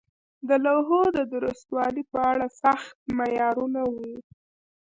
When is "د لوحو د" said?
0.47-1.19